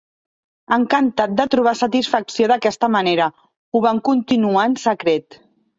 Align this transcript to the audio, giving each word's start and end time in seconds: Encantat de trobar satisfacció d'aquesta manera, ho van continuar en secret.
Encantat 0.77 1.35
de 1.41 1.45
trobar 1.55 1.75
satisfacció 1.81 2.49
d'aquesta 2.53 2.91
manera, 2.99 3.31
ho 3.81 3.87
van 3.89 4.05
continuar 4.13 4.71
en 4.73 4.79
secret. 4.89 5.45